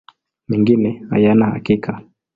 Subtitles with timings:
[0.47, 2.01] Mengine hayana hakika.